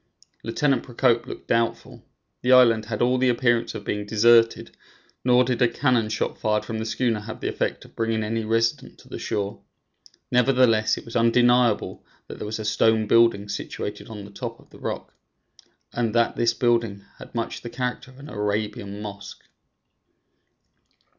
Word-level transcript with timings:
Lieutenant 0.43 0.81
Procope 0.81 1.27
looked 1.27 1.47
doubtful. 1.47 2.03
The 2.41 2.51
island 2.53 2.85
had 2.85 3.03
all 3.03 3.19
the 3.19 3.29
appearance 3.29 3.75
of 3.75 3.83
being 3.85 4.07
deserted, 4.07 4.75
nor 5.23 5.43
did 5.43 5.61
a 5.61 5.67
cannon 5.67 6.09
shot 6.09 6.39
fired 6.39 6.65
from 6.65 6.79
the 6.79 6.87
schooner 6.87 7.19
have 7.19 7.39
the 7.39 7.47
effect 7.49 7.85
of 7.85 7.95
bringing 7.95 8.23
any 8.23 8.43
resident 8.43 8.97
to 8.97 9.07
the 9.09 9.19
shore. 9.19 9.61
Nevertheless, 10.31 10.97
it 10.97 11.05
was 11.05 11.15
undeniable 11.15 12.03
that 12.27 12.39
there 12.39 12.47
was 12.47 12.57
a 12.57 12.65
stone 12.65 13.05
building 13.05 13.47
situated 13.47 14.07
on 14.09 14.25
the 14.25 14.31
top 14.31 14.59
of 14.59 14.71
the 14.71 14.79
rock, 14.79 15.13
and 15.93 16.15
that 16.15 16.35
this 16.35 16.55
building 16.55 17.05
had 17.19 17.35
much 17.35 17.61
the 17.61 17.69
character 17.69 18.09
of 18.09 18.17
an 18.17 18.27
Arabian 18.27 19.03
mosque. 19.03 19.43